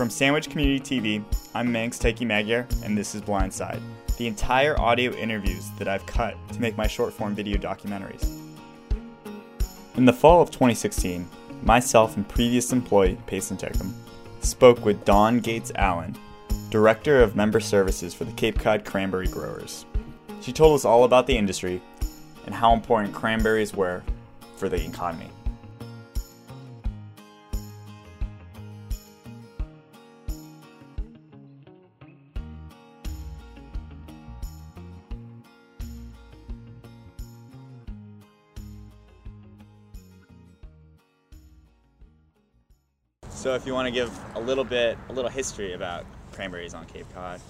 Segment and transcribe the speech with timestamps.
[0.00, 1.22] From Sandwich Community TV,
[1.54, 3.82] I'm Manx Taiki Magyar, and this is Blindside,
[4.16, 8.26] the entire audio interviews that I've cut to make my short form video documentaries.
[9.96, 11.28] In the fall of 2016,
[11.64, 13.94] myself and previous employee Payson Teckham
[14.40, 16.16] spoke with Dawn Gates Allen,
[16.70, 19.84] Director of Member Services for the Cape Cod Cranberry Growers.
[20.40, 21.82] She told us all about the industry
[22.46, 24.02] and how important cranberries were
[24.56, 25.28] for the economy.
[43.50, 46.86] So, if you want to give a little bit, a little history about cranberries on
[46.86, 47.40] Cape Cod.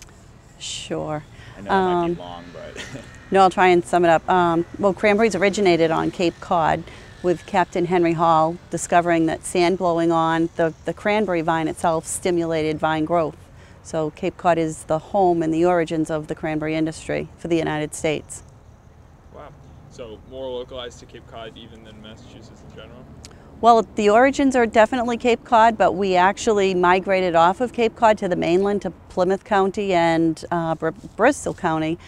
[0.59, 1.23] Sure.
[1.59, 2.87] I know it might Um, be long, but
[3.31, 4.27] No, I'll try and sum it up.
[4.27, 6.85] Um, well, cranberries originated on Cape Cod
[7.23, 12.79] with Captain Henry Hall discovering that sand blowing on the, the cranberry vine itself stimulated
[12.79, 13.37] vine growth.
[13.83, 17.57] So Cape Cod is the home and the origins of the cranberry industry for the
[17.59, 18.43] United States.
[19.35, 19.51] Wow.
[19.91, 23.05] So more localized to Cape Cod even than Massachusetts in general?
[23.63, 28.17] Well, the origins are definitely Cape Cod, but we actually migrated off of Cape Cod
[28.17, 31.99] to the mainland to Plymouth County and uh, Br- Bristol County,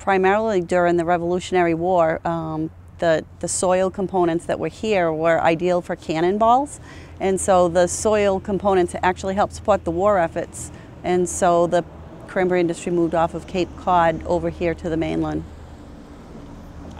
[0.00, 2.20] primarily during the Revolutionary War.
[2.26, 6.80] Um, the, the soil components that were here were ideal for cannonballs,
[7.20, 10.72] and so the soil components actually helped support the war efforts.
[11.04, 11.84] And so the
[12.26, 15.44] cranberry industry moved off of Cape Cod over here to the mainland.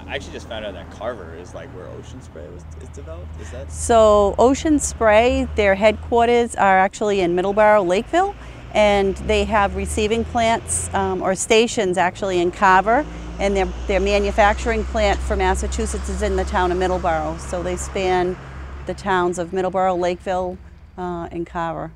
[0.06, 3.40] I actually just found out that Carver is like where Ocean Spray was is developed.
[3.40, 3.72] Is that?
[3.72, 8.36] So Ocean Spray, their headquarters are actually in Middleborough, Lakeville,
[8.72, 13.04] and they have receiving plants um, or stations actually in Carver,
[13.40, 17.40] and their, their manufacturing plant for Massachusetts is in the town of Middleborough.
[17.40, 18.36] So they span
[18.86, 20.56] the towns of Middleborough, Lakeville,
[20.96, 21.90] uh, and Carver.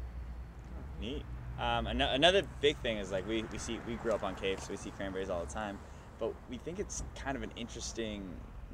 [1.01, 1.23] Neat.
[1.61, 4.59] Um, an- another big thing is like we, we see we grew up on Cape,
[4.61, 5.79] so we see cranberries all the time,
[6.21, 8.23] but we think it's kind of an interesting,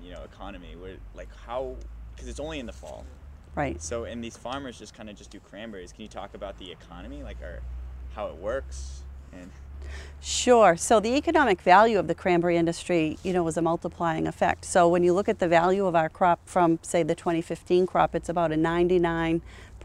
[0.03, 1.76] you know, economy where like how
[2.15, 3.06] because it's only in the fall.
[3.54, 3.81] Right.
[3.81, 5.93] So and these farmers just kind of just do cranberries.
[5.93, 7.62] Can you talk about the economy, like or
[8.15, 9.50] how it works and
[10.20, 10.76] Sure.
[10.76, 14.65] So the economic value of the cranberry industry, you know, was a multiplying effect.
[14.65, 18.15] So when you look at the value of our crop from, say, the 2015 crop,
[18.15, 18.56] it's about a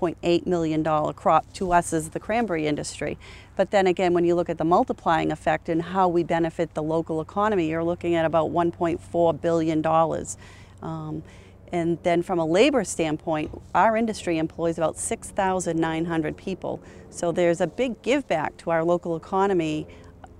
[0.01, 3.17] 99.8 million dollar crop to us as the cranberry industry.
[3.55, 6.83] But then again, when you look at the multiplying effect and how we benefit the
[6.83, 10.37] local economy, you're looking at about 1.4 billion dollars.
[10.81, 11.23] Um,
[11.71, 16.81] and then from a labor standpoint, our industry employs about 6,900 people.
[17.09, 19.87] So there's a big give back to our local economy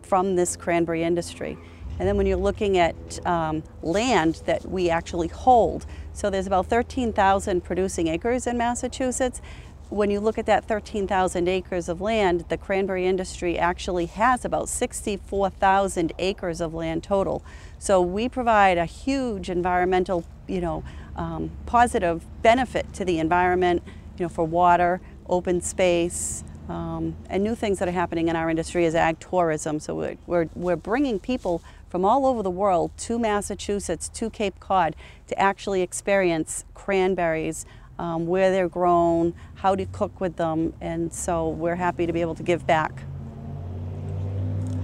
[0.01, 1.57] from this cranberry industry.
[2.00, 6.67] And then when you're looking at um, land that we actually hold, so there's about
[6.67, 9.41] 13,000 producing acres in Massachusetts.
[9.89, 14.69] When you look at that 13,000 acres of land, the cranberry industry actually has about
[14.69, 17.44] 64,000 acres of land total.
[17.77, 20.83] So we provide a huge environmental, you know,
[21.16, 23.83] um, positive benefit to the environment,
[24.17, 28.50] you know, for water, open space, um, and new things that are happening in our
[28.50, 29.79] industry is ag tourism.
[29.79, 31.61] So we're, we're, we're bringing people
[31.91, 34.96] from all over the world to Massachusetts, to Cape Cod,
[35.28, 37.66] to actually experience cranberries,
[38.00, 42.22] um, where they're grown, how to cook with them, and so we're happy to be
[42.22, 43.03] able to give back.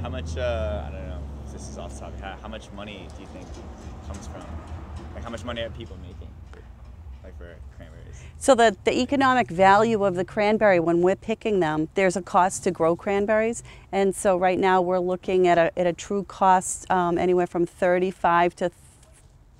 [0.01, 0.37] how much?
[0.37, 1.21] Uh, I don't know.
[1.51, 2.19] This is off topic.
[2.19, 3.47] How, how much money do you think
[4.05, 4.45] comes from?
[5.15, 6.29] Like how much money are people making,
[7.23, 7.96] like for cranberries?
[8.39, 12.63] So the, the economic value of the cranberry when we're picking them, there's a cost
[12.65, 13.63] to grow cranberries.
[13.91, 17.65] And so right now we're looking at a, at a true cost um, anywhere from
[17.65, 18.71] 35 to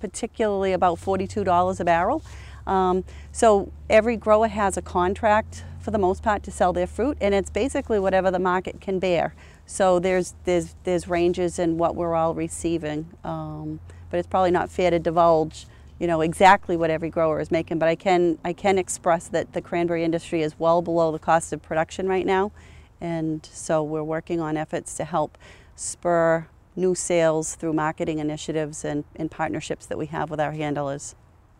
[0.00, 2.22] particularly about $42 a barrel.
[2.68, 7.16] Um, so every grower has a contract for the most part to sell their fruit
[7.20, 9.34] and it's basically whatever the market can bear.
[9.66, 13.08] So there's, there's, there's ranges in what we're all receiving.
[13.24, 13.80] Um,
[14.10, 15.66] but it's probably not fair to divulge
[15.98, 19.52] you know exactly what every grower is making, but I can I can express that
[19.52, 22.52] the cranberry industry is well below the cost of production right now,
[23.00, 25.36] and so we're working on efforts to help
[25.76, 31.14] spur new sales through marketing initiatives and, and partnerships that we have with our handlers.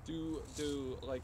[0.07, 1.23] Do do like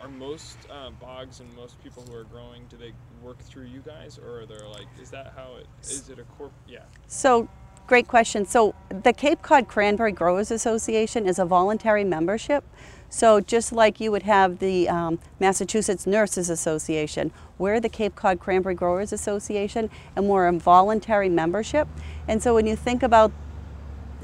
[0.00, 2.92] are most uh, bogs and most people who are growing do they
[3.22, 6.22] work through you guys or are there like is that how it is it a
[6.36, 7.48] corp yeah So,
[7.86, 8.44] great question.
[8.44, 12.64] So, the Cape Cod Cranberry Growers Association is a voluntary membership.
[13.08, 18.40] So, just like you would have the um, Massachusetts Nurses Association, we're the Cape Cod
[18.40, 21.86] Cranberry Growers Association, and we're a voluntary membership.
[22.26, 23.32] And so, when you think about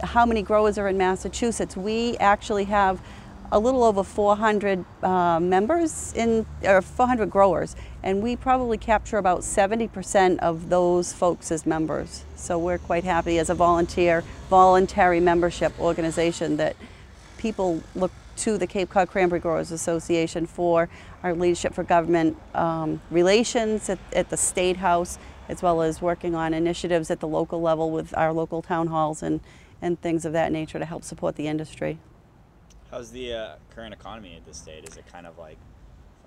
[0.02, 3.00] how many growers are in Massachusetts, we actually have
[3.52, 9.40] a little over 400 uh, members in, or 400 growers, and we probably capture about
[9.40, 12.24] 70% of those folks as members.
[12.34, 16.76] So we're quite happy as a volunteer, voluntary membership organization that
[17.36, 20.88] people look to the Cape Cod Cranberry Growers Association for
[21.22, 25.18] our leadership for government um, relations at, at the State House,
[25.50, 29.22] as well as working on initiatives at the local level with our local town halls
[29.22, 29.40] and,
[29.82, 31.98] and things of that nature to help support the industry.
[32.92, 34.86] How's the uh, current economy at this state?
[34.86, 35.56] Is it kind of like,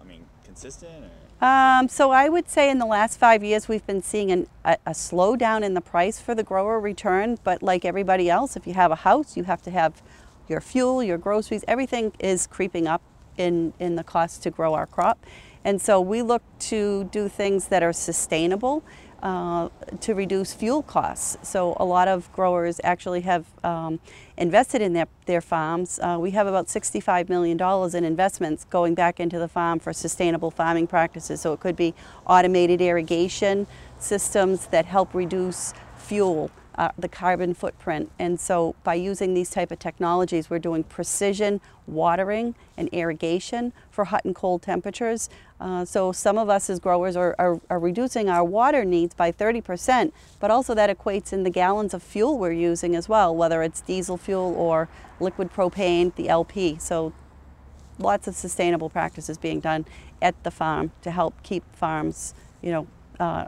[0.02, 1.12] I mean, consistent?
[1.40, 4.76] Um, so I would say in the last five years we've been seeing an, a,
[4.88, 7.38] a slowdown in the price for the grower return.
[7.44, 10.02] But like everybody else, if you have a house, you have to have
[10.48, 11.64] your fuel, your groceries.
[11.68, 13.04] Everything is creeping up
[13.38, 15.24] in in the cost to grow our crop,
[15.64, 18.84] and so we look to do things that are sustainable
[19.24, 19.70] uh,
[20.02, 21.38] to reduce fuel costs.
[21.48, 24.00] So a lot of growers actually have um,
[24.38, 26.00] invested in their, their farms.
[26.00, 27.60] Uh, we have about $65 million
[27.96, 31.42] in investments going back into the farm for sustainable farming practices.
[31.42, 31.94] So it could be
[32.28, 33.68] automated irrigation
[34.00, 38.12] systems that help reduce fuel uh, the carbon footprint.
[38.20, 44.06] And so by using these type of technologies, we're doing precision watering and irrigation for
[44.06, 45.30] hot and cold temperatures.
[45.60, 49.32] Uh, so some of us as growers are, are, are, reducing our water needs by
[49.32, 53.64] 30%, but also that equates in the gallons of fuel we're using as well, whether
[53.64, 54.90] it's diesel fuel or
[55.22, 56.78] liquid propane, the LP.
[56.78, 57.14] So
[57.98, 59.86] lots of sustainable practices being done
[60.22, 62.88] at the farm to help keep farms, you know,
[63.18, 63.48] uh,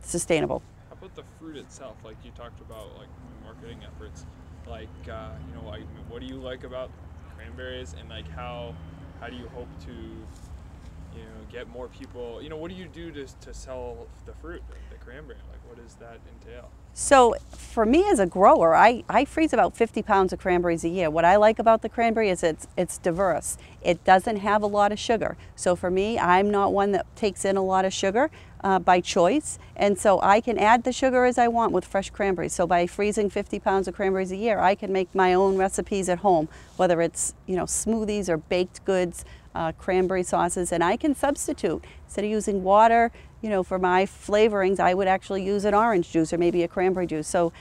[0.00, 1.96] sustainable How about the fruit itself?
[2.04, 3.08] Like you talked about, like
[3.42, 4.26] marketing efforts.
[4.66, 6.90] Like uh, you know, like what do you like about
[7.36, 8.74] cranberries, and like how
[9.20, 9.92] how do you hope to
[11.16, 12.42] you know get more people?
[12.42, 15.38] You know, what do you do to to sell the fruit, the, cranberry?
[15.50, 16.70] Like what does that entail?
[16.96, 20.88] So for me as a grower, I, I freeze about 50 pounds of cranberries a
[20.88, 21.10] year.
[21.10, 23.58] What I like about the cranberry is it's, it's diverse.
[23.82, 25.36] It doesn't have a lot of sugar.
[25.56, 28.30] So for me, I'm not one that takes in a lot of sugar
[28.62, 29.58] uh, by choice.
[29.74, 32.54] And so I can add the sugar as I want with fresh cranberries.
[32.54, 36.08] So by freezing 50 pounds of cranberries a year, I can make my own recipes
[36.08, 40.96] at home, whether it's you know smoothies or baked goods, uh, cranberry sauces, and I
[40.96, 41.84] can substitute.
[42.06, 46.10] Instead of using water, you know, for my flavorings, I would actually use an orange
[46.10, 47.28] juice or maybe a cranberry juice.
[47.28, 47.52] So,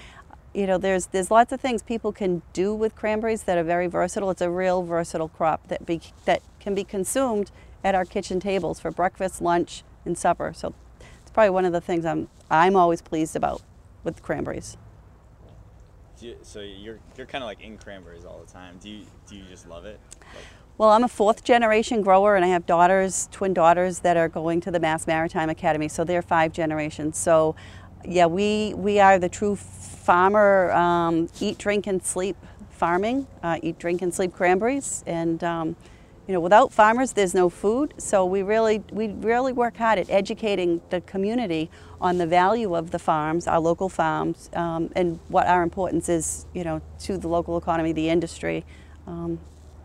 [0.54, 3.88] you know, there's there's lots of things people can do with cranberries that are very
[3.88, 4.30] versatile.
[4.31, 7.51] It's a real versatile crop that be that can be consumed
[7.84, 10.54] at our kitchen tables for breakfast, lunch, and supper.
[10.56, 10.74] So,
[11.22, 13.62] it's probably one of the things I'm I'm always pleased about
[14.04, 14.78] with cranberries.
[16.42, 18.78] So you're you're kind of like in cranberries all the time.
[18.81, 20.00] Do you do you just love it?
[20.34, 20.45] Like,
[20.78, 24.60] well, I'm a fourth generation grower and I have daughters, twin daughters that are going
[24.62, 27.18] to the Mass Maritime Academy, so they're five generations.
[27.18, 27.56] So
[28.06, 32.36] yeah, we, we are the true farmer, um, eat, drink, and sleep
[32.72, 35.04] farming, uh, eat, drink, and sleep cranberries.
[35.06, 35.75] And um,
[36.28, 37.94] you know, without farmers, there's no food.
[37.98, 41.69] So we really, we really work hard at educating the community
[42.02, 46.46] on the value of the farms, our local farms, um, and what our importance is,
[46.54, 48.66] you know, to the local economy, the industry.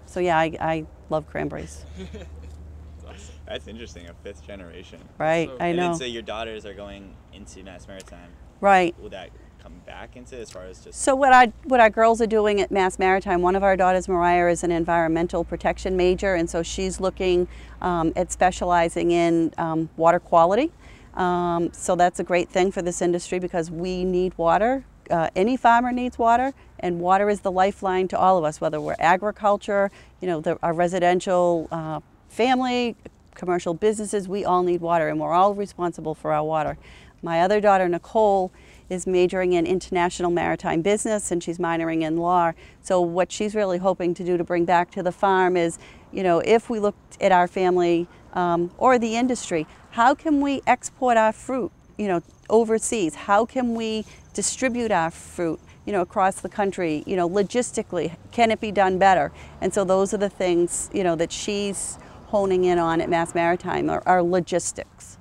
[0.08, 1.84] So yeah, I, I love cranberries.
[3.46, 5.00] That's interesting, a fifth generation.
[5.16, 5.90] Right, so, I know.
[5.90, 8.30] And say your daughters are going into Mass Maritime.
[8.60, 8.98] Right.
[9.00, 9.30] Will that
[9.62, 11.00] come back into as far as just?
[11.00, 14.06] So what I what our girls are doing at Mass Maritime, one of our daughters,
[14.06, 17.48] Mariah, is an environmental protection major, and so she's looking
[17.80, 20.70] um, at specializing in um, water quality.
[21.14, 25.56] Um, so that's a great thing for this industry because we need water uh, any
[25.56, 29.90] farmer needs water, and water is the lifeline to all of us, whether we're agriculture,
[30.20, 32.96] you know, the, our residential uh, family,
[33.34, 36.76] commercial businesses, we all need water, and we're all responsible for our water.
[37.22, 38.52] My other daughter, Nicole,
[38.88, 42.52] is majoring in international maritime business and she's minoring in law.
[42.80, 45.78] So what she's really hoping to do to bring back to the farm is,
[46.12, 50.62] you know, if we looked at our family um, or the industry, how can we
[50.66, 53.14] export our fruit, you know, overseas?
[53.14, 58.50] How can we distribute our fruit you know, across the country, you know, logistically, can
[58.50, 59.32] it be done better?
[59.62, 63.34] And so those are the things, you know, that she's honing in on at Mass
[63.34, 65.16] Maritime are, are logistics.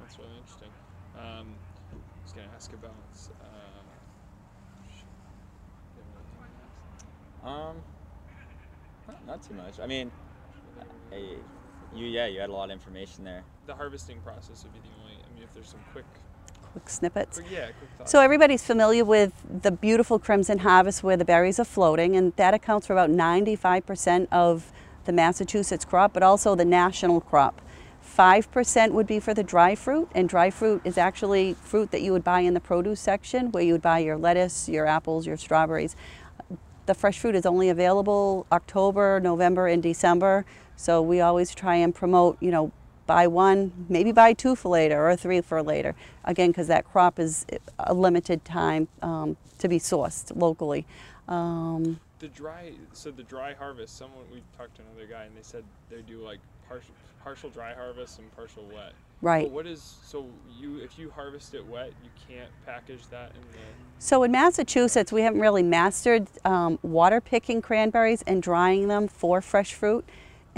[0.00, 0.70] That's really interesting.
[1.16, 1.54] Um,
[1.92, 2.90] I was going to ask about.
[7.44, 7.76] Uh, um,
[9.06, 9.78] not, not too much.
[9.78, 10.10] I mean,
[11.12, 11.36] I,
[11.94, 13.44] you yeah, you had a lot of information there.
[13.66, 15.14] The harvesting process would be the only.
[15.14, 16.06] I mean, if there's some quick
[16.72, 17.40] quick snippets.
[17.50, 19.32] Yeah, quick so everybody's familiar with
[19.62, 24.28] the beautiful crimson harvest where the berries are floating, and that accounts for about 95%
[24.30, 24.72] of
[25.04, 27.60] the Massachusetts crop, but also the national crop.
[28.16, 32.12] 5% would be for the dry fruit, and dry fruit is actually fruit that you
[32.12, 35.36] would buy in the produce section where you would buy your lettuce, your apples, your
[35.36, 35.94] strawberries.
[36.88, 40.44] the fresh fruit is only available October, November, and December.
[40.74, 42.72] So we always try and promote, you know,
[43.08, 45.96] buy one, maybe buy two for later or three for later.
[46.24, 47.44] Again, because that crop is
[47.80, 50.86] a limited time um, to be sourced locally.
[51.26, 53.96] Um, the dry, so the dry harvest.
[53.96, 56.38] Someone we talked to another guy and they said they do like
[56.68, 58.92] partial partial dry harvest and partial wet.
[59.20, 59.46] Right.
[59.46, 60.26] But what is so
[60.60, 63.58] you if you harvest it wet, you can't package that in the.
[63.98, 69.40] So in Massachusetts, we haven't really mastered um, water picking cranberries and drying them for
[69.40, 70.04] fresh fruit.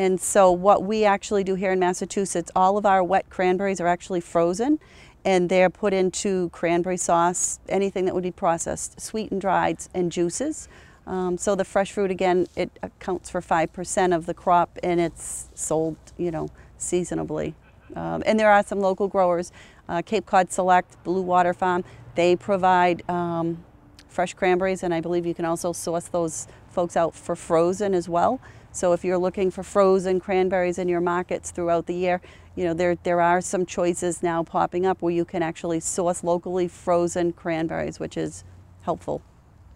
[0.01, 3.87] And so what we actually do here in Massachusetts, all of our wet cranberries are
[3.87, 4.81] actually frozen
[5.27, 10.71] and they're put into cranberry sauce, anything that would be processed, sweetened, dried, and juices.
[11.07, 15.51] Um, so the fresh fruit, again, it accounts for 5% of the crop and it's
[15.55, 17.55] sold, you know, seasonably.
[17.95, 19.53] Um, and there are some local growers,
[19.87, 23.63] uh, Cape Cod Select, Blue Water Farm, they provide um,
[24.09, 28.09] fresh cranberries and I believe you can also source those folks out for frozen as
[28.09, 28.41] well.
[28.73, 32.21] So if you're looking for frozen cranberries in your markets throughout the year,
[32.55, 36.23] you know, there, there are some choices now popping up where you can actually source
[36.23, 38.45] locally frozen cranberries, which is
[38.83, 39.23] helpful.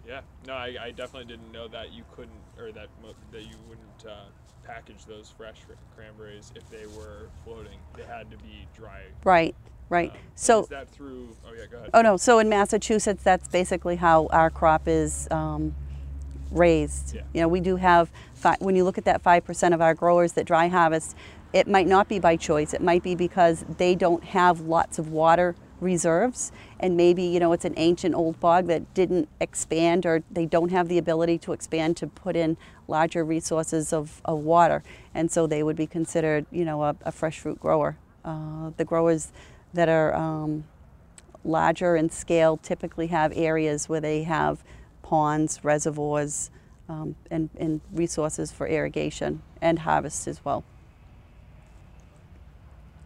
[0.06, 2.88] Yeah, no, I, I definitely didn't know that you couldn't, or that
[3.32, 4.24] that you wouldn't uh,
[4.64, 5.56] package those fresh
[5.96, 7.78] cranberries if they were floating.
[7.96, 9.00] They had to be dry.
[9.24, 9.54] Right,
[9.88, 10.10] right.
[10.10, 11.34] Um, so is that through?
[11.46, 11.90] Oh yeah, go ahead.
[11.94, 15.74] Oh no, so in Massachusetts, that's basically how our crop is um,
[16.54, 17.14] raised.
[17.14, 17.22] Yeah.
[17.32, 18.10] You know, we do have
[18.58, 21.16] when you look at that five percent of our growers that dry harvest,
[21.52, 22.74] it might not be by choice.
[22.74, 27.52] It might be because they don't have lots of water reserves and maybe you know
[27.52, 31.52] it's an ancient old bog that didn't expand or they don't have the ability to
[31.52, 32.56] expand to put in
[32.88, 34.82] larger resources of, of water
[35.14, 38.84] and so they would be considered you know a, a fresh fruit grower uh, the
[38.84, 39.32] growers
[39.74, 40.64] that are um,
[41.44, 44.64] larger in scale typically have areas where they have
[45.04, 46.50] ponds reservoirs
[46.88, 50.64] um, and, and resources for irrigation and harvest as well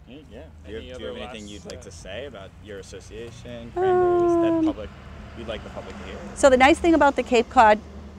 [0.08, 0.42] yeah.
[0.66, 4.42] Do you, do you have anything you'd like to say about your association, cranberries, um,
[4.42, 4.90] that public,
[5.36, 6.16] you'd like the public to hear?
[6.34, 7.78] So the nice thing about the Cape Cod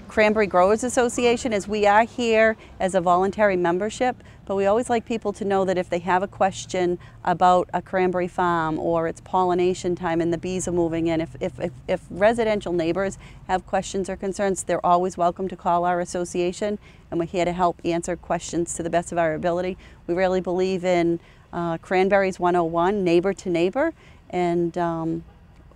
[0.09, 5.05] Cranberry Growers Association is we are here as a voluntary membership, but we always like
[5.05, 9.21] people to know that if they have a question about a cranberry farm or it's
[9.21, 13.67] pollination time and the bees are moving in, if, if, if, if residential neighbors have
[13.67, 16.79] questions or concerns, they're always welcome to call our association
[17.11, 19.77] and we're here to help answer questions to the best of our ability.
[20.07, 21.19] We really believe in
[21.53, 23.93] uh, Cranberries 101, neighbor to neighbor,
[24.31, 25.23] and um,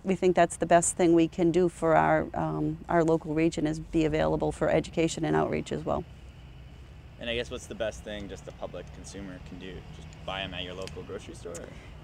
[0.04, 3.66] we think that's the best thing we can do for our, um, our local region
[3.66, 6.04] is be available for education and outreach as well.
[7.20, 9.72] And I guess what's the best thing just the public consumer can do?
[9.96, 11.54] Just buy them at your local grocery store?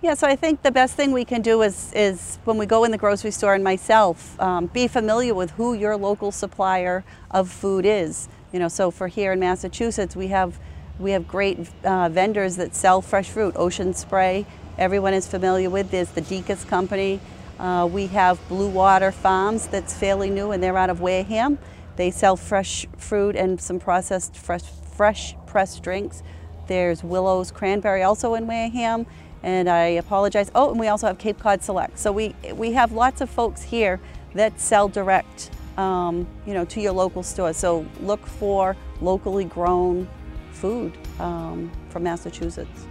[0.03, 2.85] Yeah, so I think the best thing we can do is, is when we go
[2.85, 7.51] in the grocery store and myself, um, be familiar with who your local supplier of
[7.51, 8.29] food is.
[8.51, 10.59] You know, so for here in Massachusetts, we have
[10.99, 13.55] we have great uh, vendors that sell fresh fruit.
[13.57, 14.45] Ocean Spray,
[14.77, 15.91] everyone is familiar with.
[15.91, 17.21] There's the Decas Company.
[17.61, 21.59] Uh, we have Blue Water Farms that's fairly new and they're out of Wareham.
[21.97, 24.63] They sell fresh fruit and some processed fresh,
[24.97, 26.23] fresh pressed drinks.
[26.69, 29.07] There's Willow's Cranberry also in Wareham.
[29.43, 30.51] And I apologize.
[30.55, 31.99] Oh, and we also have Cape Cod Select.
[31.99, 34.01] So we, we have lots of folks here
[34.35, 37.53] that sell direct um, you know, to your local store.
[37.53, 40.09] So look for locally grown
[40.53, 42.87] food um, from Massachusetts.